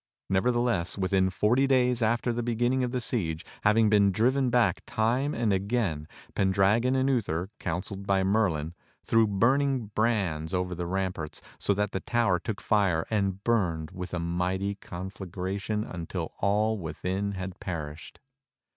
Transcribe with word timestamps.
Nevertheless, 0.31 0.97
within 0.97 1.29
forty 1.29 1.67
days 1.67 2.01
after 2.01 2.33
the 2.33 2.41
beginning 2.41 2.83
of 2.83 2.89
the 2.89 2.99
siege, 2.99 3.45
having 3.61 3.87
been 3.87 4.11
driven 4.11 4.49
back 4.49 4.81
time 4.87 5.35
and 5.35 5.53
again, 5.53 6.07
Pendragon 6.33 6.95
and 6.95 7.07
Uther, 7.07 7.33
MERLIN 7.33 7.41
AND 7.41 7.51
HIS 7.51 7.53
PROPHECIES 7.53 7.67
11 7.69 7.71
counselled 7.71 8.07
by 8.07 8.23
Merlin, 8.23 8.73
threw 9.05 9.27
burning 9.27 9.85
brands 9.93 10.55
over 10.55 10.73
the 10.73 10.87
ramparts, 10.87 11.43
so 11.59 11.75
that 11.75 11.91
the 11.91 11.99
tower 11.99 12.39
took 12.39 12.61
fire 12.61 13.05
and 13.11 13.43
burned 13.43 13.91
with 13.91 14.15
a 14.15 14.19
mighty 14.19 14.73
conflagration 14.73 15.83
until 15.83 16.33
all 16.39 16.79
within 16.79 17.33
had 17.33 17.59
perished. 17.59 18.19